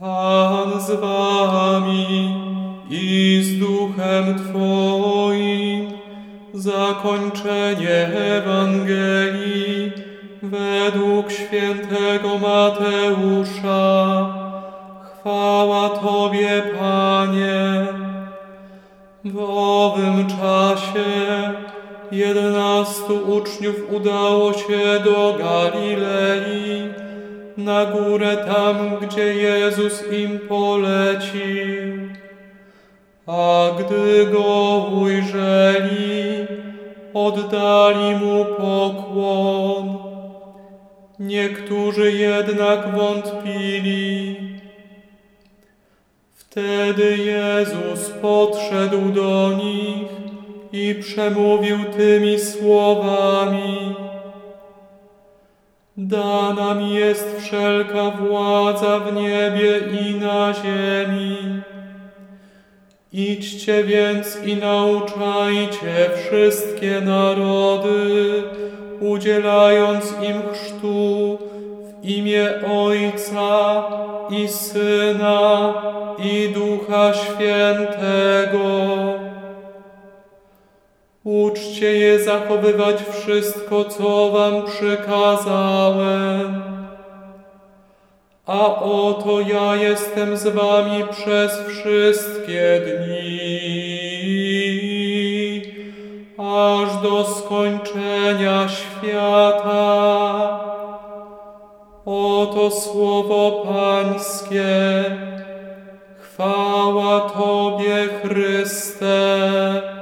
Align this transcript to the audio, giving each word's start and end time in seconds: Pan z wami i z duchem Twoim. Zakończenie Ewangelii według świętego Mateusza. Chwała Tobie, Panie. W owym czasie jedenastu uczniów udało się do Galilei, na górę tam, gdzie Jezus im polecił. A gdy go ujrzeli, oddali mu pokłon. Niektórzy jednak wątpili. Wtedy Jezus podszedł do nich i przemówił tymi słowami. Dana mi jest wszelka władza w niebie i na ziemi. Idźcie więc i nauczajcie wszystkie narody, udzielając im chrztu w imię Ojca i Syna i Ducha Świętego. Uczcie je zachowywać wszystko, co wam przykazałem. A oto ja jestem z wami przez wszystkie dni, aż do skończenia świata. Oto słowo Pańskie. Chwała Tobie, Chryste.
Pan 0.00 0.80
z 0.80 0.90
wami 1.00 2.34
i 2.90 3.40
z 3.44 3.58
duchem 3.58 4.38
Twoim. 4.38 5.90
Zakończenie 6.54 8.10
Ewangelii 8.14 9.92
według 10.42 11.32
świętego 11.32 12.38
Mateusza. 12.38 14.26
Chwała 15.02 15.88
Tobie, 15.88 16.62
Panie. 16.80 17.86
W 19.24 19.38
owym 19.38 20.26
czasie 20.26 21.04
jedenastu 22.12 23.18
uczniów 23.36 23.76
udało 23.92 24.52
się 24.52 25.00
do 25.04 25.36
Galilei, 25.38 26.90
na 27.64 27.84
górę 27.84 28.36
tam, 28.36 28.96
gdzie 29.00 29.34
Jezus 29.34 30.12
im 30.12 30.38
polecił. 30.38 32.08
A 33.26 33.70
gdy 33.78 34.26
go 34.26 34.86
ujrzeli, 35.02 36.46
oddali 37.14 38.14
mu 38.16 38.44
pokłon. 38.44 39.98
Niektórzy 41.18 42.12
jednak 42.12 42.96
wątpili. 42.96 44.36
Wtedy 46.34 47.16
Jezus 47.16 48.10
podszedł 48.22 49.08
do 49.08 49.52
nich 49.52 50.08
i 50.72 50.94
przemówił 50.94 51.78
tymi 51.84 52.38
słowami. 52.38 54.09
Dana 55.96 56.74
mi 56.74 56.94
jest 56.94 57.40
wszelka 57.40 58.10
władza 58.10 58.98
w 58.98 59.14
niebie 59.14 59.78
i 59.78 60.14
na 60.14 60.54
ziemi. 60.54 61.36
Idźcie 63.12 63.84
więc 63.84 64.38
i 64.46 64.56
nauczajcie 64.56 66.10
wszystkie 66.16 67.00
narody, 67.00 68.42
udzielając 69.00 70.12
im 70.22 70.42
chrztu 70.52 71.38
w 72.02 72.04
imię 72.08 72.48
Ojca 72.72 73.82
i 74.30 74.48
Syna 74.48 75.74
i 76.18 76.48
Ducha 76.48 77.12
Świętego. 77.14 78.99
Uczcie 81.24 81.98
je 81.98 82.24
zachowywać 82.24 82.96
wszystko, 83.10 83.84
co 83.84 84.30
wam 84.30 84.66
przykazałem. 84.66 86.62
A 88.46 88.80
oto 88.82 89.40
ja 89.40 89.76
jestem 89.76 90.36
z 90.36 90.46
wami 90.48 91.04
przez 91.10 91.60
wszystkie 91.68 92.80
dni, 92.86 93.60
aż 96.38 97.02
do 97.02 97.24
skończenia 97.24 98.68
świata. 98.68 99.80
Oto 102.06 102.70
słowo 102.70 103.66
Pańskie. 103.66 105.04
Chwała 106.18 107.20
Tobie, 107.20 108.08
Chryste. 108.22 110.00